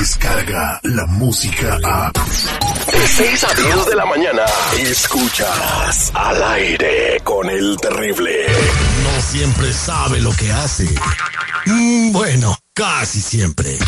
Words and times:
escucha 0.00 0.80
la 0.82 1.06
música 1.06 1.78
a... 1.84 2.12
De 2.12 3.08
6 3.08 3.44
a 3.44 3.54
10 3.54 3.86
de 3.86 3.96
la 3.96 4.06
mañana, 4.06 4.44
escuchas 4.78 6.10
al 6.14 6.42
aire 6.42 7.20
con 7.24 7.48
el 7.50 7.76
terrible. 7.80 8.46
No 9.02 9.20
siempre 9.20 9.72
sabe 9.72 10.20
lo 10.20 10.32
que 10.32 10.52
hace. 10.52 10.88
Mm, 11.66 12.12
bueno, 12.12 12.56
casi 12.72 13.20
siempre. 13.20 13.78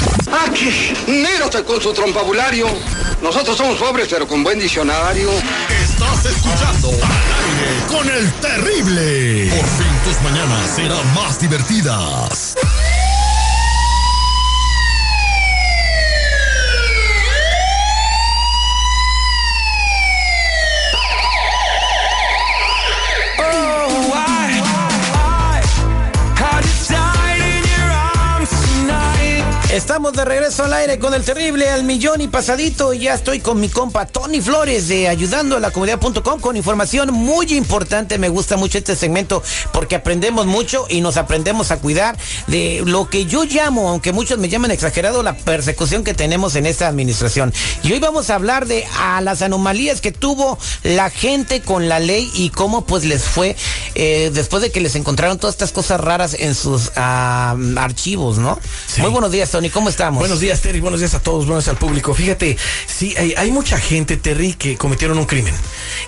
Aquí, 0.46 0.92
Nérote 1.06 1.62
con 1.64 1.80
su 1.80 1.92
trompabulario. 1.92 2.66
Nosotros 3.22 3.56
somos 3.56 3.78
pobres, 3.78 4.08
pero 4.10 4.26
con 4.26 4.42
buen 4.42 4.58
diccionario. 4.58 5.30
Estás 5.82 6.24
escuchando 6.26 6.88
al 6.88 7.32
aire 7.44 7.86
con 7.88 8.10
el 8.10 8.32
terrible. 8.34 9.50
Por 9.50 9.66
fin 9.66 10.00
tus 10.04 10.22
mañanas 10.22 10.70
serán 10.74 11.14
más 11.14 11.38
divertidas. 11.40 12.49
Estamos 29.72 30.14
de 30.14 30.24
regreso 30.24 30.64
al 30.64 30.72
aire 30.72 30.98
con 30.98 31.14
el 31.14 31.22
terrible 31.22 31.70
al 31.70 31.84
millón 31.84 32.20
y 32.20 32.26
pasadito. 32.26 32.92
Y 32.92 33.02
ya 33.02 33.14
estoy 33.14 33.38
con 33.38 33.60
mi 33.60 33.68
compa 33.68 34.04
Tony 34.04 34.40
Flores 34.40 34.88
de 34.88 35.06
ayudando 35.06 35.56
a 35.56 35.60
la 35.60 35.70
comunidad.com 35.70 36.40
con 36.40 36.56
información 36.56 37.14
muy 37.14 37.46
importante. 37.54 38.18
Me 38.18 38.28
gusta 38.28 38.56
mucho 38.56 38.78
este 38.78 38.96
segmento 38.96 39.44
porque 39.72 39.94
aprendemos 39.94 40.46
mucho 40.46 40.86
y 40.88 41.00
nos 41.00 41.16
aprendemos 41.16 41.70
a 41.70 41.76
cuidar 41.76 42.18
de 42.48 42.82
lo 42.84 43.08
que 43.08 43.26
yo 43.26 43.44
llamo, 43.44 43.88
aunque 43.88 44.12
muchos 44.12 44.38
me 44.38 44.48
llaman 44.48 44.72
exagerado, 44.72 45.22
la 45.22 45.36
persecución 45.36 46.02
que 46.02 46.14
tenemos 46.14 46.56
en 46.56 46.66
esta 46.66 46.88
administración. 46.88 47.54
Y 47.84 47.92
hoy 47.92 48.00
vamos 48.00 48.28
a 48.30 48.34
hablar 48.34 48.66
de 48.66 48.84
a 48.98 49.20
las 49.20 49.40
anomalías 49.40 50.00
que 50.00 50.10
tuvo 50.10 50.58
la 50.82 51.10
gente 51.10 51.60
con 51.60 51.88
la 51.88 52.00
ley 52.00 52.28
y 52.34 52.50
cómo 52.50 52.86
pues 52.86 53.04
les 53.04 53.22
fue 53.22 53.54
eh, 53.94 54.32
después 54.34 54.64
de 54.64 54.72
que 54.72 54.80
les 54.80 54.96
encontraron 54.96 55.38
todas 55.38 55.54
estas 55.54 55.70
cosas 55.70 56.00
raras 56.00 56.34
en 56.36 56.56
sus 56.56 56.90
ah, 56.96 57.54
archivos, 57.76 58.38
¿no? 58.38 58.58
Sí. 58.88 59.00
Muy 59.00 59.10
buenos 59.10 59.30
días, 59.30 59.48
Tony. 59.48 59.59
¿Cómo 59.68 59.90
estamos? 59.90 60.20
Buenos 60.20 60.40
días, 60.40 60.62
Terry. 60.62 60.80
Buenos 60.80 61.00
días 61.00 61.12
a 61.14 61.22
todos. 61.22 61.44
Buenos 61.44 61.64
días 61.64 61.74
al 61.74 61.78
público. 61.78 62.14
Fíjate, 62.14 62.56
sí, 62.86 63.14
hay, 63.18 63.34
hay, 63.36 63.50
mucha 63.50 63.78
gente, 63.78 64.16
Terry, 64.16 64.54
que 64.54 64.78
cometieron 64.78 65.18
un 65.18 65.26
crimen. 65.26 65.52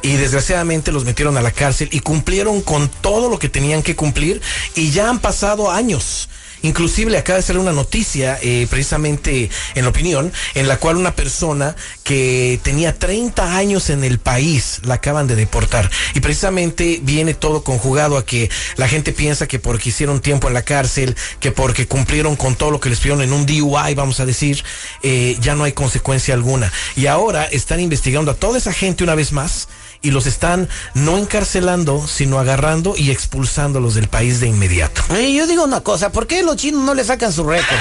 Y 0.01 0.15
desgraciadamente 0.15 0.91
los 0.91 1.05
metieron 1.05 1.37
a 1.37 1.43
la 1.43 1.51
cárcel 1.51 1.91
y 1.93 2.01
cumplieron 2.01 2.63
con 2.63 2.89
todo 2.89 3.29
lo 3.29 3.39
que 3.39 3.51
tenían 3.51 3.83
que 3.83 3.95
cumplir. 3.95 4.41
Y 4.75 4.91
ya 4.91 5.11
han 5.11 5.19
pasado 5.19 5.71
años. 5.71 6.31
Inclusive 6.63 7.17
acaba 7.17 7.39
de 7.39 7.43
salir 7.43 7.61
una 7.61 7.73
noticia, 7.73 8.39
eh, 8.43 8.67
precisamente 8.71 9.51
en 9.75 9.83
la 9.85 9.91
opinión, 9.91 10.33
en 10.55 10.69
la 10.69 10.79
cual 10.79 10.97
una 10.97 11.15
persona 11.15 11.77
que 12.03 12.61
tenía 12.63 12.99
30 12.99 13.57
años 13.57 13.91
en 13.91 14.05
el 14.05 14.19
país 14.19 14.81
la 14.85 14.95
acaban 14.95 15.27
de 15.27 15.35
deportar. 15.35 15.91
Y 16.15 16.21
precisamente 16.21 17.01
viene 17.03 17.35
todo 17.35 17.63
conjugado 17.63 18.17
a 18.17 18.25
que 18.25 18.51
la 18.77 18.89
gente 18.89 19.13
piensa 19.13 19.47
que 19.47 19.59
porque 19.59 19.91
hicieron 19.91 20.21
tiempo 20.21 20.49
en 20.49 20.55
la 20.55 20.63
cárcel, 20.63 21.17
que 21.41 21.53
porque 21.53 21.87
cumplieron 21.87 22.37
con 22.37 22.55
todo 22.55 22.71
lo 22.71 22.81
que 22.81 22.91
les 22.91 22.99
pidieron 22.99 23.23
en 23.23 23.33
un 23.33 23.47
DUI, 23.47 23.95
vamos 23.95 24.21
a 24.21 24.27
decir, 24.27 24.63
eh, 25.03 25.37
ya 25.41 25.55
no 25.55 25.65
hay 25.65 25.73
consecuencia 25.73 26.35
alguna. 26.35 26.73
Y 26.97 27.07
ahora 27.07 27.45
están 27.45 27.81
investigando 27.81 28.31
a 28.31 28.35
toda 28.35 28.59
esa 28.59 28.73
gente 28.73 29.05
una 29.05 29.15
vez 29.15 29.33
más 29.33 29.69
y 30.03 30.11
los 30.11 30.27
están 30.27 30.69
no 30.95 31.17
encarcelando, 31.17 32.07
sino 32.07 32.39
agarrando 32.39 32.95
y 32.97 33.11
expulsándolos 33.11 33.95
del 33.95 34.09
país 34.09 34.41
de 34.41 34.49
inmediato. 34.49 35.03
Y 35.19 35.35
yo 35.37 35.47
digo 35.47 35.65
una 35.65 35.81
cosa, 35.81 36.11
¿por 36.11 36.27
qué 36.27 36.43
los 36.43 36.57
chinos 36.57 36.85
no 36.85 36.95
le 36.95 37.05
sacan 37.05 37.33
su 37.33 37.45
récord? 37.45 37.79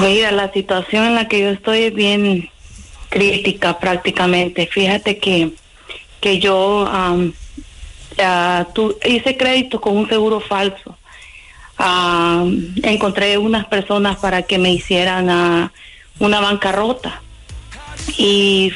Mira, 0.00 0.32
la 0.32 0.52
situación 0.52 1.06
en 1.06 1.14
la 1.14 1.28
que 1.28 1.40
yo 1.40 1.50
estoy 1.50 1.84
es 1.84 1.94
bien 1.94 2.50
crítica 3.08 3.78
prácticamente. 3.78 4.66
Fíjate 4.66 5.18
que, 5.18 5.52
que 6.20 6.38
yo... 6.38 6.84
Um, 6.84 7.32
Hice 9.04 9.36
crédito 9.36 9.80
con 9.80 9.96
un 9.96 10.08
seguro 10.08 10.40
falso. 10.40 10.96
Uh, 11.78 12.50
encontré 12.82 13.38
unas 13.38 13.66
personas 13.66 14.16
para 14.16 14.42
que 14.42 14.58
me 14.58 14.72
hicieran 14.72 15.30
uh, 15.30 15.68
una 16.18 16.40
bancarrota 16.40 17.22
y, 18.16 18.72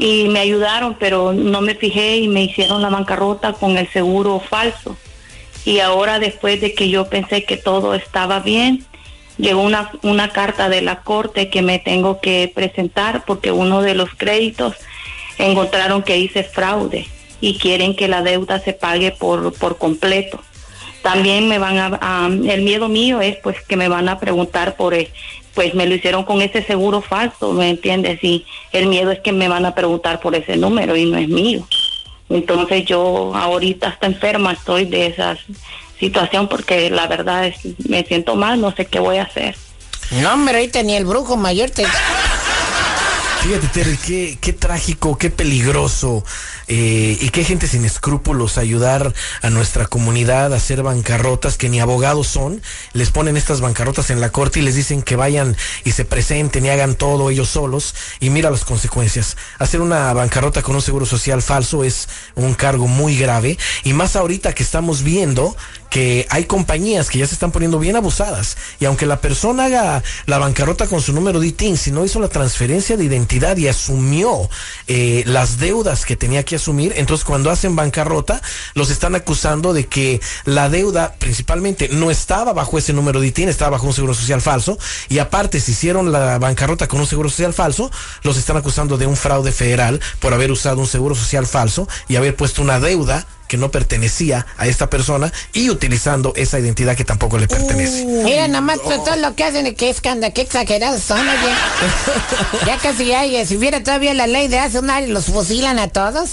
me 0.00 0.40
ayudaron, 0.40 0.96
pero 0.98 1.32
no 1.32 1.60
me 1.60 1.76
fijé 1.76 2.16
y 2.16 2.26
me 2.26 2.42
hicieron 2.42 2.82
la 2.82 2.88
bancarrota 2.88 3.52
con 3.52 3.78
el 3.78 3.88
seguro 3.88 4.40
falso. 4.40 4.96
Y 5.64 5.78
ahora 5.78 6.18
después 6.18 6.60
de 6.60 6.74
que 6.74 6.88
yo 6.88 7.08
pensé 7.08 7.44
que 7.44 7.56
todo 7.56 7.94
estaba 7.94 8.40
bien, 8.40 8.84
llegó 9.38 9.62
una 9.62 10.28
carta 10.30 10.68
de 10.68 10.82
la 10.82 11.02
corte 11.02 11.48
que 11.48 11.62
me 11.62 11.78
tengo 11.78 12.20
que 12.20 12.50
presentar 12.52 13.24
porque 13.24 13.52
uno 13.52 13.82
de 13.82 13.94
los 13.94 14.10
créditos 14.16 14.74
encontraron 15.38 16.02
que 16.02 16.18
hice 16.18 16.42
fraude 16.42 17.08
y 17.40 17.58
quieren 17.58 17.94
que 17.94 18.08
la 18.08 18.22
deuda 18.22 18.60
se 18.60 18.72
pague 18.72 19.12
por, 19.12 19.52
por 19.54 19.78
completo. 19.78 20.40
También 21.02 21.48
me 21.48 21.58
van 21.58 21.78
a, 21.78 22.26
el 22.26 22.62
miedo 22.62 22.88
mío 22.88 23.20
es 23.20 23.36
pues 23.36 23.60
que 23.68 23.76
me 23.76 23.88
van 23.88 24.08
a 24.08 24.18
preguntar 24.18 24.74
por, 24.76 24.96
pues 25.54 25.74
me 25.74 25.86
lo 25.86 25.94
hicieron 25.94 26.24
con 26.24 26.40
ese 26.40 26.62
seguro 26.62 27.02
falso, 27.02 27.52
¿me 27.52 27.68
entiendes? 27.68 28.24
Y 28.24 28.46
el 28.72 28.86
miedo 28.86 29.10
es 29.10 29.20
que 29.20 29.32
me 29.32 29.48
van 29.48 29.66
a 29.66 29.74
preguntar 29.74 30.20
por 30.20 30.34
ese 30.34 30.56
número 30.56 30.96
y 30.96 31.04
no 31.04 31.18
es 31.18 31.28
mío. 31.28 31.66
Entonces 32.30 32.86
yo 32.86 33.34
ahorita 33.34 33.88
hasta 33.88 34.06
enferma 34.06 34.52
estoy 34.52 34.86
de 34.86 35.06
esa 35.06 35.36
situación 36.00 36.48
porque 36.48 36.88
la 36.90 37.06
verdad 37.06 37.46
es, 37.46 37.56
me 37.86 38.02
siento 38.04 38.34
mal, 38.34 38.60
no 38.60 38.74
sé 38.74 38.86
qué 38.86 38.98
voy 38.98 39.18
a 39.18 39.24
hacer. 39.24 39.56
No, 40.22 40.32
hombre, 40.32 40.56
ahorita 40.56 40.82
ni 40.82 40.96
el 40.96 41.04
brujo 41.04 41.36
mayor 41.36 41.70
te... 41.70 41.84
Fíjate, 43.44 43.68
Terry, 43.68 43.98
qué, 43.98 44.38
qué 44.40 44.54
trágico, 44.54 45.18
qué 45.18 45.28
peligroso 45.28 46.24
eh, 46.66 47.18
y 47.20 47.28
qué 47.28 47.44
gente 47.44 47.66
sin 47.66 47.84
escrúpulos 47.84 48.56
ayudar 48.56 49.12
a 49.42 49.50
nuestra 49.50 49.84
comunidad 49.86 50.54
a 50.54 50.56
hacer 50.56 50.82
bancarrotas 50.82 51.58
que 51.58 51.68
ni 51.68 51.78
abogados 51.78 52.26
son. 52.26 52.62
Les 52.94 53.10
ponen 53.10 53.36
estas 53.36 53.60
bancarrotas 53.60 54.08
en 54.08 54.22
la 54.22 54.32
corte 54.32 54.60
y 54.60 54.62
les 54.62 54.76
dicen 54.76 55.02
que 55.02 55.16
vayan 55.16 55.58
y 55.84 55.92
se 55.92 56.06
presenten 56.06 56.64
y 56.64 56.70
hagan 56.70 56.94
todo 56.94 57.28
ellos 57.28 57.50
solos. 57.50 57.94
Y 58.18 58.30
mira 58.30 58.48
las 58.50 58.64
consecuencias. 58.64 59.36
Hacer 59.58 59.82
una 59.82 60.10
bancarrota 60.14 60.62
con 60.62 60.76
un 60.76 60.80
seguro 60.80 61.04
social 61.04 61.42
falso 61.42 61.84
es 61.84 62.08
un 62.36 62.54
cargo 62.54 62.86
muy 62.86 63.14
grave. 63.18 63.58
Y 63.82 63.92
más 63.92 64.16
ahorita 64.16 64.54
que 64.54 64.62
estamos 64.62 65.02
viendo 65.02 65.54
que 65.94 66.26
hay 66.28 66.46
compañías 66.46 67.08
que 67.08 67.20
ya 67.20 67.26
se 67.28 67.34
están 67.34 67.52
poniendo 67.52 67.78
bien 67.78 67.94
abusadas. 67.94 68.56
Y 68.80 68.84
aunque 68.84 69.06
la 69.06 69.20
persona 69.20 69.66
haga 69.66 70.02
la 70.26 70.38
bancarrota 70.38 70.88
con 70.88 71.00
su 71.00 71.12
número 71.12 71.38
de 71.38 71.46
ITIN, 71.46 71.76
si 71.76 71.92
no 71.92 72.04
hizo 72.04 72.18
la 72.18 72.26
transferencia 72.26 72.96
de 72.96 73.04
identidad 73.04 73.56
y 73.56 73.68
asumió 73.68 74.50
eh, 74.88 75.22
las 75.24 75.60
deudas 75.60 76.04
que 76.04 76.16
tenía 76.16 76.42
que 76.42 76.56
asumir, 76.56 76.94
entonces 76.96 77.24
cuando 77.24 77.48
hacen 77.48 77.76
bancarrota, 77.76 78.42
los 78.74 78.90
están 78.90 79.14
acusando 79.14 79.72
de 79.72 79.86
que 79.86 80.20
la 80.44 80.68
deuda 80.68 81.14
principalmente 81.20 81.88
no 81.88 82.10
estaba 82.10 82.52
bajo 82.52 82.76
ese 82.76 82.92
número 82.92 83.20
de 83.20 83.28
ITIN, 83.28 83.48
estaba 83.48 83.70
bajo 83.70 83.86
un 83.86 83.92
seguro 83.92 84.14
social 84.14 84.42
falso. 84.42 84.76
Y 85.08 85.20
aparte, 85.20 85.60
si 85.60 85.70
hicieron 85.70 86.10
la 86.10 86.40
bancarrota 86.40 86.88
con 86.88 86.98
un 86.98 87.06
seguro 87.06 87.30
social 87.30 87.54
falso, 87.54 87.88
los 88.24 88.36
están 88.36 88.56
acusando 88.56 88.98
de 88.98 89.06
un 89.06 89.16
fraude 89.16 89.52
federal 89.52 90.00
por 90.18 90.34
haber 90.34 90.50
usado 90.50 90.80
un 90.80 90.88
seguro 90.88 91.14
social 91.14 91.46
falso 91.46 91.86
y 92.08 92.16
haber 92.16 92.34
puesto 92.34 92.62
una 92.62 92.80
deuda 92.80 93.28
que 93.48 93.56
no 93.56 93.70
pertenecía 93.70 94.46
a 94.56 94.66
esta 94.66 94.90
persona 94.90 95.32
y 95.52 95.70
utilizando 95.70 96.32
esa 96.36 96.58
identidad 96.58 96.96
que 96.96 97.04
tampoco 97.04 97.38
le 97.38 97.48
pertenece. 97.48 98.04
Mira, 98.04 98.48
nomás 98.48 98.80
todo 98.82 99.16
lo 99.16 99.34
que 99.34 99.44
hacen, 99.44 99.74
que 99.74 99.90
escándalo, 99.90 100.32
qué 100.34 100.42
exagerados 100.42 101.02
son, 101.02 101.20
oye. 101.20 101.54
ya 102.66 102.78
casi 102.78 103.12
hay, 103.12 103.44
si 103.46 103.56
hubiera 103.56 103.82
todavía 103.82 104.14
la 104.14 104.26
ley 104.26 104.48
de 104.48 104.58
hace 104.58 104.78
un 104.78 104.90
año, 104.90 105.08
los 105.08 105.26
fusilan 105.26 105.78
a 105.78 105.88
todos. 105.88 106.30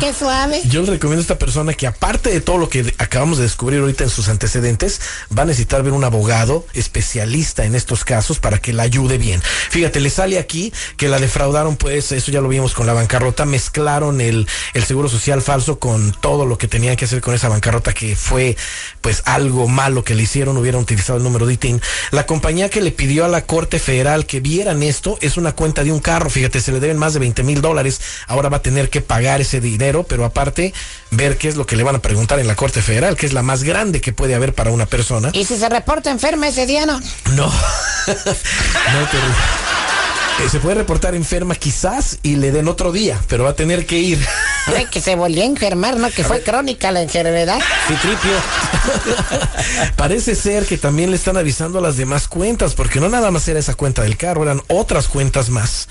Qué 0.00 0.12
suave. 0.12 0.60
Yo 0.68 0.82
le 0.82 0.90
recomiendo 0.90 1.20
a 1.20 1.22
esta 1.22 1.38
persona 1.38 1.72
que 1.72 1.86
aparte 1.86 2.30
de 2.30 2.40
todo 2.40 2.58
lo 2.58 2.68
que 2.68 2.92
acabamos 2.98 3.38
de 3.38 3.44
descubrir 3.44 3.80
ahorita 3.80 4.04
en 4.04 4.10
sus 4.10 4.28
antecedentes, 4.28 5.00
va 5.36 5.42
a 5.42 5.46
necesitar 5.46 5.82
ver 5.82 5.92
un 5.92 6.02
abogado 6.02 6.66
especialista 6.74 7.64
en 7.64 7.74
estos 7.74 8.04
casos 8.04 8.40
para 8.40 8.58
que 8.58 8.72
la 8.72 8.82
ayude 8.82 9.18
bien. 9.18 9.40
Fíjate, 9.42 10.00
le 10.00 10.10
sale 10.10 10.38
aquí 10.38 10.72
que 10.96 11.08
la 11.08 11.18
defraudaron, 11.18 11.76
pues 11.76 12.10
eso 12.12 12.32
ya 12.32 12.40
lo 12.40 12.48
vimos 12.48 12.74
con 12.74 12.86
la 12.86 12.92
bancarrota, 12.92 13.44
mezclaron 13.44 14.20
el, 14.20 14.48
el 14.72 14.84
seguro 14.84 15.08
social 15.08 15.42
falso 15.42 15.78
con 15.78 16.12
todo 16.12 16.44
lo 16.44 16.58
que 16.58 16.66
tenían 16.66 16.96
que 16.96 17.04
hacer 17.04 17.20
con 17.20 17.34
esa 17.34 17.48
bancarrota 17.48 17.92
que 17.92 18.16
fue 18.16 18.56
pues 19.00 19.22
algo 19.26 19.68
malo 19.68 20.02
que 20.02 20.14
le 20.14 20.24
hicieron, 20.24 20.56
hubieran 20.56 20.82
utilizado 20.82 21.18
el 21.18 21.24
número 21.24 21.46
de 21.46 21.54
ITIN. 21.54 21.80
La 22.10 22.26
compañía 22.26 22.68
que 22.68 22.80
le 22.80 22.90
pidió 22.90 23.26
a 23.26 23.28
la 23.28 23.46
Corte 23.46 23.78
Federal 23.78 24.26
que 24.26 24.40
vieran 24.40 24.82
esto 24.82 25.18
es 25.20 25.36
una 25.36 25.52
cuenta 25.52 25.84
de 25.84 25.92
un 25.92 26.00
carro, 26.00 26.30
fíjate, 26.30 26.60
se 26.60 26.72
le 26.72 26.80
deben 26.80 26.98
más 26.98 27.14
de 27.14 27.20
20 27.20 27.42
mil 27.44 27.60
dólares, 27.60 28.00
ahora 28.26 28.48
va 28.48 28.56
a 28.56 28.62
tener 28.62 28.90
que 28.90 29.00
pagar 29.00 29.40
ese 29.40 29.53
dinero, 29.60 30.04
pero 30.04 30.24
aparte 30.24 30.72
ver 31.10 31.38
qué 31.38 31.48
es 31.48 31.56
lo 31.56 31.66
que 31.66 31.76
le 31.76 31.82
van 31.82 31.96
a 31.96 32.02
preguntar 32.02 32.38
en 32.38 32.46
la 32.46 32.56
Corte 32.56 32.82
Federal, 32.82 33.16
que 33.16 33.26
es 33.26 33.32
la 33.32 33.42
más 33.42 33.62
grande 33.62 34.00
que 34.00 34.12
puede 34.12 34.34
haber 34.34 34.54
para 34.54 34.70
una 34.70 34.86
persona. 34.86 35.30
¿Y 35.32 35.44
si 35.44 35.56
se 35.56 35.68
reporta 35.68 36.10
enferma 36.10 36.48
ese 36.48 36.66
día 36.66 36.86
no? 36.86 37.00
No. 37.34 37.46
no 38.06 39.08
te... 39.10 39.18
Eh, 40.40 40.48
se 40.48 40.58
puede 40.58 40.74
reportar 40.74 41.14
enferma 41.14 41.54
quizás 41.54 42.18
y 42.22 42.36
le 42.36 42.50
den 42.50 42.66
otro 42.66 42.90
día, 42.90 43.20
pero 43.28 43.44
va 43.44 43.50
a 43.50 43.54
tener 43.54 43.86
que 43.86 43.98
ir. 43.98 44.18
Ay, 44.66 44.86
que 44.86 45.00
se 45.00 45.14
volvió 45.14 45.42
a 45.42 45.46
enfermar, 45.46 45.96
¿no? 45.96 46.10
Que 46.10 46.24
fue 46.24 46.42
crónica 46.42 46.90
la 46.90 47.02
enfermedad. 47.02 47.60
Citripio. 47.86 48.32
Parece 49.96 50.34
ser 50.34 50.66
que 50.66 50.76
también 50.76 51.10
le 51.10 51.16
están 51.16 51.36
avisando 51.36 51.78
a 51.78 51.82
las 51.82 51.96
demás 51.96 52.26
cuentas, 52.26 52.74
porque 52.74 52.98
no 52.98 53.08
nada 53.08 53.30
más 53.30 53.46
era 53.46 53.60
esa 53.60 53.74
cuenta 53.74 54.02
del 54.02 54.16
carro, 54.16 54.42
eran 54.42 54.60
otras 54.66 55.06
cuentas 55.06 55.50
más. 55.50 55.88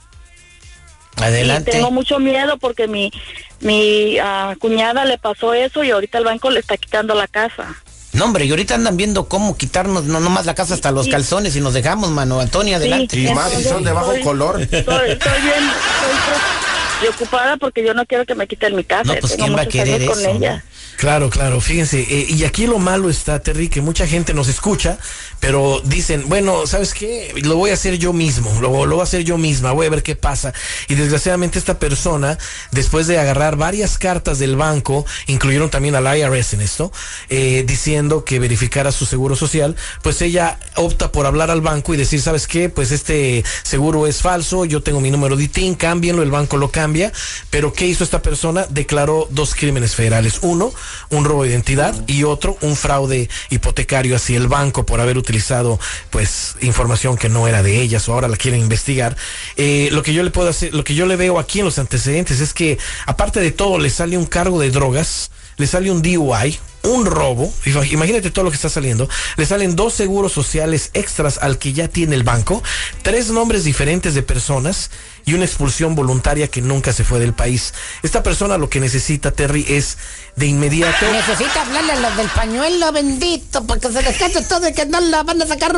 Adelante. 1.14 1.70
Y 1.70 1.74
tengo 1.74 1.92
mucho 1.92 2.18
miedo 2.18 2.58
porque 2.58 2.88
mi, 2.88 3.12
mi 3.60 4.18
uh, 4.18 4.58
cuñada 4.58 5.04
le 5.04 5.18
pasó 5.18 5.54
eso 5.54 5.84
y 5.84 5.92
ahorita 5.92 6.18
el 6.18 6.24
banco 6.24 6.50
le 6.50 6.58
está 6.58 6.76
quitando 6.76 7.14
la 7.14 7.28
casa. 7.28 7.80
No, 8.18 8.24
hombre, 8.24 8.44
y 8.44 8.50
ahorita 8.50 8.74
andan 8.74 8.96
viendo 8.96 9.28
cómo 9.28 9.56
quitarnos 9.56 10.04
no 10.04 10.20
nomás 10.20 10.44
la 10.46 10.54
casa 10.54 10.74
hasta 10.74 10.90
los 10.90 11.06
sí. 11.06 11.10
calzones 11.12 11.54
y 11.56 11.60
nos 11.60 11.74
dejamos, 11.74 12.10
mano. 12.10 12.40
Antonio, 12.40 12.76
adelante. 12.76 13.16
Sí, 13.16 13.26
y 13.26 13.32
más 13.34 13.52
si 13.52 13.64
son 13.64 13.84
de 13.84 13.92
bajo 13.92 14.12
estoy, 14.12 14.24
color. 14.24 14.60
Estoy, 14.60 14.78
estoy 15.10 15.40
bien, 15.42 15.64
estoy 15.64 17.00
preocupada 17.00 17.56
porque 17.56 17.84
yo 17.84 17.94
no 17.94 18.04
quiero 18.06 18.24
que 18.26 18.34
me 18.34 18.46
quiten 18.46 18.74
mi 18.74 18.84
casa. 18.84 19.04
No, 19.14 19.20
pues 19.20 19.32
Tengo 19.32 19.44
quién 19.44 19.56
va 19.56 19.62
a 19.62 19.66
querer 19.66 20.02
eso. 20.02 20.12
con 20.12 20.26
ella. 20.26 20.64
Claro, 20.98 21.30
claro, 21.30 21.60
fíjense, 21.60 22.00
eh, 22.00 22.26
y 22.28 22.42
aquí 22.42 22.66
lo 22.66 22.80
malo 22.80 23.08
está, 23.08 23.38
Terry, 23.38 23.68
que 23.68 23.80
mucha 23.80 24.04
gente 24.04 24.34
nos 24.34 24.48
escucha, 24.48 24.98
pero 25.38 25.80
dicen, 25.84 26.28
bueno, 26.28 26.66
¿sabes 26.66 26.92
qué? 26.92 27.32
Lo 27.44 27.54
voy 27.54 27.70
a 27.70 27.74
hacer 27.74 27.98
yo 27.98 28.12
mismo, 28.12 28.52
lo, 28.60 28.84
lo 28.84 28.96
voy 28.96 29.02
a 29.02 29.04
hacer 29.04 29.22
yo 29.22 29.38
misma, 29.38 29.70
voy 29.70 29.86
a 29.86 29.90
ver 29.90 30.02
qué 30.02 30.16
pasa. 30.16 30.52
Y 30.88 30.96
desgraciadamente 30.96 31.56
esta 31.56 31.78
persona, 31.78 32.36
después 32.72 33.06
de 33.06 33.16
agarrar 33.16 33.54
varias 33.54 33.96
cartas 33.96 34.40
del 34.40 34.56
banco, 34.56 35.06
incluyeron 35.28 35.70
también 35.70 35.94
al 35.94 36.18
IRS 36.18 36.54
en 36.54 36.62
esto, 36.62 36.90
eh, 37.28 37.62
diciendo 37.64 38.24
que 38.24 38.40
verificara 38.40 38.90
su 38.90 39.06
seguro 39.06 39.36
social, 39.36 39.76
pues 40.02 40.20
ella 40.20 40.58
opta 40.74 41.12
por 41.12 41.26
hablar 41.26 41.52
al 41.52 41.60
banco 41.60 41.94
y 41.94 41.96
decir, 41.96 42.20
¿sabes 42.20 42.48
qué? 42.48 42.70
Pues 42.70 42.90
este 42.90 43.44
seguro 43.62 44.08
es 44.08 44.20
falso, 44.20 44.64
yo 44.64 44.82
tengo 44.82 45.00
mi 45.00 45.12
número 45.12 45.36
de 45.36 45.44
ITIN, 45.44 45.76
cámbienlo, 45.76 46.24
el 46.24 46.32
banco 46.32 46.56
lo 46.56 46.72
cambia, 46.72 47.12
pero 47.50 47.72
¿qué 47.72 47.86
hizo 47.86 48.02
esta 48.02 48.20
persona? 48.20 48.66
Declaró 48.68 49.28
dos 49.30 49.54
crímenes 49.54 49.94
federales. 49.94 50.40
Uno, 50.42 50.72
un 51.10 51.24
robo 51.24 51.44
de 51.44 51.50
identidad 51.50 51.94
y 52.06 52.24
otro 52.24 52.56
un 52.60 52.76
fraude 52.76 53.28
hipotecario 53.50 54.16
hacia 54.16 54.36
el 54.36 54.48
banco 54.48 54.86
por 54.86 55.00
haber 55.00 55.18
utilizado 55.18 55.78
pues 56.10 56.56
información 56.60 57.16
que 57.16 57.28
no 57.28 57.48
era 57.48 57.62
de 57.62 57.80
ellas 57.80 58.08
o 58.08 58.12
ahora 58.12 58.28
la 58.28 58.36
quieren 58.36 58.60
investigar. 58.60 59.16
Eh, 59.56 59.88
lo 59.92 60.02
que 60.02 60.12
yo 60.12 60.22
le 60.22 60.30
puedo 60.30 60.48
hacer 60.48 60.74
lo 60.74 60.84
que 60.84 60.94
yo 60.94 61.06
le 61.06 61.16
veo 61.16 61.38
aquí 61.38 61.60
en 61.60 61.64
los 61.64 61.78
antecedentes 61.78 62.40
es 62.40 62.54
que 62.54 62.78
aparte 63.06 63.40
de 63.40 63.50
todo 63.50 63.78
le 63.78 63.90
sale 63.90 64.18
un 64.18 64.26
cargo 64.26 64.60
de 64.60 64.70
drogas 64.70 65.30
le 65.58 65.66
sale 65.66 65.90
un 65.90 66.00
DUI, 66.00 66.58
un 66.84 67.04
robo, 67.04 67.52
imagínate 67.90 68.30
todo 68.30 68.44
lo 68.44 68.50
que 68.50 68.56
está 68.56 68.68
saliendo, 68.68 69.08
le 69.36 69.44
salen 69.44 69.76
dos 69.76 69.92
seguros 69.92 70.32
sociales 70.32 70.90
extras 70.94 71.38
al 71.38 71.58
que 71.58 71.72
ya 71.72 71.88
tiene 71.88 72.14
el 72.14 72.22
banco, 72.22 72.62
tres 73.02 73.30
nombres 73.30 73.64
diferentes 73.64 74.14
de 74.14 74.22
personas 74.22 74.90
y 75.26 75.34
una 75.34 75.44
expulsión 75.44 75.94
voluntaria 75.94 76.48
que 76.48 76.62
nunca 76.62 76.92
se 76.92 77.04
fue 77.04 77.18
del 77.18 77.34
país. 77.34 77.74
Esta 78.02 78.22
persona 78.22 78.56
lo 78.56 78.70
que 78.70 78.80
necesita, 78.80 79.32
Terry, 79.32 79.66
es 79.68 79.98
de 80.36 80.46
inmediato... 80.46 81.10
Necesita 81.12 81.62
hablarle 81.62 81.92
a 81.92 82.00
los 82.00 82.16
del 82.16 82.28
pañuelo 82.28 82.92
bendito 82.92 83.66
para 83.66 83.80
que 83.80 83.88
se 83.92 84.02
descanse 84.02 84.42
todo 84.42 84.68
y 84.68 84.72
que 84.72 84.86
no 84.86 85.00
la 85.00 85.22
van 85.24 85.42
a 85.42 85.46
sacar. 85.46 85.68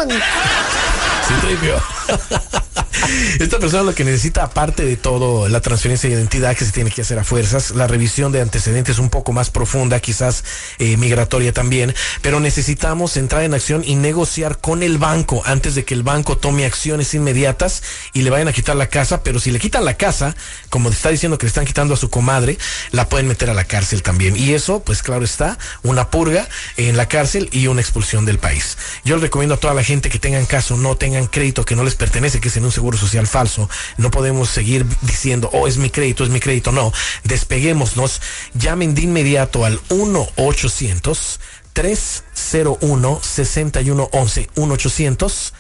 Esta 3.39 3.59
persona 3.59 3.83
lo 3.83 3.95
que 3.95 4.05
necesita, 4.05 4.45
aparte 4.45 4.85
de 4.85 4.97
todo, 4.97 5.49
la 5.49 5.61
transferencia 5.61 6.09
de 6.09 6.17
identidad 6.17 6.57
que 6.57 6.65
se 6.65 6.73
tiene 6.73 6.91
que 6.91 7.03
hacer 7.03 7.19
a 7.19 7.25
fuerzas, 7.25 7.73
la 7.73 7.87
revisión 7.87 8.33
de 8.33 8.41
antecedentes 8.41 8.99
un 8.99 9.11
poco 9.11 9.33
más 9.33 9.51
profunda, 9.51 10.01
quizás 10.01 10.45
eh, 10.79 10.97
migratoria 10.97 11.53
también, 11.53 11.95
pero 12.23 12.41
necesitamos 12.41 13.17
entrar 13.17 13.43
en 13.43 13.55
acción 13.55 13.83
y 13.85 13.95
negociar 13.95 14.59
con 14.59 14.83
el 14.83 14.99
banco 14.99 15.43
antes 15.45 15.75
de 15.75 15.85
que 15.85 15.95
el 15.95 16.03
banco 16.03 16.37
tome 16.37 16.67
acciones 16.67 17.15
inmediatas 17.15 17.83
y 18.13 18.23
le 18.23 18.31
vayan 18.31 18.49
a 18.49 18.53
quitar 18.53 18.77
la 18.77 18.89
casa, 18.89 19.23
pero 19.23 19.41
si 19.41 19.51
le 19.51 19.59
quitan 19.59 19.85
la 19.85 19.95
casa, 19.95 20.35
como 20.69 20.91
está 20.91 21.11
diciendo 21.11 21.39
que 21.39 21.47
le 21.47 21.49
están 21.49 21.67
quitando 21.67 21.95
a 21.95 21.97
su 21.97 22.11
comadre, 22.11 22.59
la 22.91 23.09
pueden 23.09 23.29
meter 23.29 23.51
a 23.51 23.55
la 23.55 23.65
cárcel 23.65 24.03
también. 24.03 24.37
Y 24.37 24.53
eso, 24.53 24.81
pues 24.81 25.03
claro 25.03 25.25
está, 25.25 25.59
una 25.83 26.11
purga 26.11 26.49
en 26.77 26.97
la 26.97 27.07
cárcel 27.07 27.49
y 27.53 27.67
una 27.67 27.81
expulsión 27.81 28.27
del 28.27 28.39
país. 28.39 28.77
Yo 29.05 29.17
les 29.17 29.23
recomiendo 29.23 29.55
a 29.55 29.59
toda 29.59 29.75
la 29.75 29.85
gente 29.85 30.11
que 30.11 30.19
tengan 30.19 30.47
caso, 30.47 30.77
no 30.77 30.97
tengan 30.97 31.20
crédito 31.27 31.65
que 31.65 31.77
no 31.77 31.85
les 31.85 31.95
pertenece, 31.95 32.41
que 32.41 32.49
es 32.49 32.57
en 32.57 32.65
un 32.65 32.73
seguro 32.73 32.99
social 32.99 33.27
falso. 33.27 33.69
No 33.97 34.11
podemos 34.11 34.49
seguir 34.51 34.87
diciendo, 35.03 35.51
oh, 35.53 35.67
es 35.67 35.77
mi 35.77 35.91
crédito, 35.91 36.25
es 36.25 36.31
mi 36.31 36.41
crédito. 36.41 36.73
No, 36.73 36.93
despeguémonos. 37.25 38.21
Llamen 38.55 38.95
de 38.95 39.03
inmediato 39.03 39.65
al 39.65 39.81
1-800. 39.89 41.39
301 41.73 43.21
6111 43.23 44.51
1 44.57 44.75
800 44.75 45.53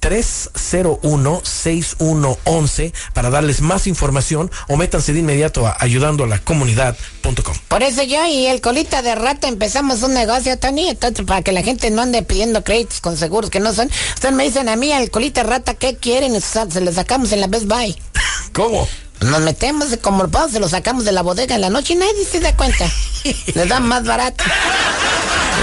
301-6111 0.00 2.92
para 3.12 3.30
darles 3.30 3.60
más 3.60 3.86
información 3.86 4.50
o 4.68 4.76
métanse 4.76 5.12
de 5.12 5.20
inmediato 5.20 5.66
a 5.66 5.76
ayudando 5.80 6.24
a 6.24 6.26
la 6.26 6.38
comunidad.com. 6.38 7.56
Por 7.68 7.82
eso 7.82 8.02
yo 8.02 8.24
y 8.26 8.46
el 8.46 8.60
colita 8.60 9.02
de 9.02 9.14
rato 9.14 9.46
empezamos 9.46 10.02
un 10.02 10.14
negocio, 10.14 10.58
Tony, 10.58 10.88
entonces 10.88 11.24
para 11.26 11.42
que 11.42 11.52
la 11.52 11.62
gente 11.62 11.90
no 11.90 12.02
ande 12.02 12.22
pidiendo 12.22 12.64
créditos 12.64 13.00
con 13.00 13.16
seguros 13.16 13.50
que 13.50 13.60
no 13.60 13.72
son. 13.72 13.90
Ustedes 14.14 14.34
me 14.34 14.44
dicen 14.44 14.68
a 14.68 14.76
mí, 14.76 14.92
al 14.92 15.10
colita 15.10 15.42
de 15.42 15.50
rata, 15.50 15.74
¿qué 15.74 15.96
quieren? 15.96 16.40
Se 16.40 16.80
lo 16.80 16.92
sacamos 16.92 17.32
en 17.32 17.40
la 17.40 17.46
Best 17.46 17.66
Buy. 17.66 17.96
¿Cómo? 18.52 18.86
Nos 19.20 19.40
metemos 19.40 19.88
como 20.02 20.24
el 20.24 20.30
pavo, 20.30 20.50
se 20.50 20.60
lo 20.60 20.68
sacamos 20.68 21.04
de 21.04 21.12
la 21.12 21.22
bodega 21.22 21.54
en 21.54 21.62
la 21.62 21.70
noche 21.70 21.94
y 21.94 21.96
nadie 21.96 22.24
se 22.30 22.40
da 22.40 22.54
cuenta. 22.54 22.86
Le 23.54 23.66
dan 23.66 23.86
más 23.86 24.04
barato. 24.04 24.44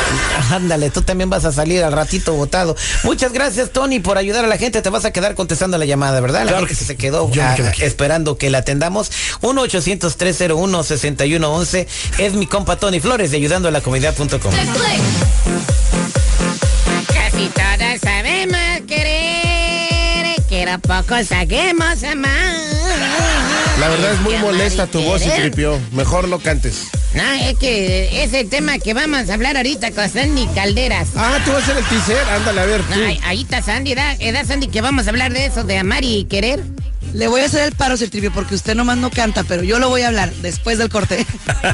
Ándale, 0.51 0.89
tú 0.89 1.01
también 1.01 1.29
vas 1.29 1.45
a 1.45 1.51
salir 1.51 1.83
al 1.83 1.93
ratito 1.93 2.33
votado. 2.33 2.75
Muchas 3.03 3.31
gracias, 3.33 3.71
Tony, 3.71 3.99
por 3.99 4.17
ayudar 4.17 4.45
a 4.45 4.47
la 4.47 4.57
gente. 4.57 4.81
Te 4.81 4.89
vas 4.89 5.05
a 5.05 5.11
quedar 5.11 5.35
contestando 5.35 5.77
la 5.77 5.85
llamada, 5.85 6.19
¿verdad? 6.21 6.41
La 6.41 6.47
claro 6.51 6.65
gente 6.67 6.79
que 6.79 6.85
se 6.85 6.95
quedó 6.95 7.29
ah, 7.41 7.55
esperando 7.79 8.37
que 8.37 8.49
la 8.49 8.59
atendamos. 8.59 9.11
1-800-301-6111 9.41 11.87
es 12.17 12.33
mi 12.33 12.47
compa 12.47 12.77
Tony 12.77 12.99
Flores 12.99 13.31
de 13.31 13.37
ayudando 13.37 13.67
a 13.67 13.71
la 13.71 13.81
comunidad.com. 13.81 14.51
Casi 17.13 17.47
todas 17.49 17.99
sabemos 18.01 18.57
querer, 18.87 20.41
que 20.47 20.79
poco 20.87 21.23
saquemos 21.23 22.03
amar. 22.03 23.42
La 23.79 23.89
verdad 23.89 24.13
es 24.13 24.21
muy 24.21 24.37
molesta 24.37 24.87
tu 24.87 25.01
voz 25.01 25.25
y 25.25 25.29
tripió. 25.29 25.79
Mejor 25.91 26.27
no 26.27 26.39
cantes. 26.39 26.87
No, 27.13 27.23
es 27.31 27.57
que 27.57 28.23
es 28.23 28.33
el 28.33 28.49
tema 28.49 28.79
que 28.79 28.93
vamos 28.93 29.29
a 29.29 29.33
hablar 29.33 29.57
ahorita 29.57 29.91
con 29.91 30.09
Sandy 30.09 30.47
Calderas. 30.55 31.09
Ah, 31.15 31.39
tú 31.45 31.51
vas 31.51 31.63
a 31.63 31.65
ser 31.67 31.77
el 31.77 31.85
teaser. 31.85 32.29
Ándale, 32.29 32.61
a 32.61 32.65
ver. 32.65 32.81
Tú. 32.81 32.99
ahí 33.23 33.41
está 33.41 33.61
Sandy, 33.61 33.93
¿da, 33.93 34.15
Sandy 34.45 34.67
que 34.67 34.81
vamos 34.81 35.07
a 35.07 35.09
hablar 35.09 35.33
de 35.33 35.45
eso, 35.45 35.63
de 35.63 35.77
amar 35.77 36.03
y 36.03 36.25
querer? 36.25 36.63
Le 37.13 37.27
voy 37.27 37.41
a 37.41 37.45
hacer 37.45 37.67
el 37.67 37.73
paro, 37.73 37.95
tripio, 37.97 38.31
porque 38.33 38.55
usted 38.55 38.73
nomás 38.73 38.97
no 38.97 39.11
canta, 39.11 39.43
pero 39.43 39.63
yo 39.63 39.77
lo 39.77 39.89
voy 39.89 40.01
a 40.01 40.07
hablar 40.07 40.33
después 40.41 40.79
del 40.79 40.89
corte. 40.89 41.25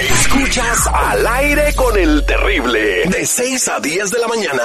Escuchas 0.00 0.86
al 0.92 1.26
aire 1.26 1.74
con 1.74 1.98
el 1.98 2.24
terrible. 2.26 3.04
De 3.06 3.26
6 3.26 3.68
a 3.68 3.80
10 3.80 4.10
de 4.10 4.18
la 4.18 4.28
mañana. 4.28 4.62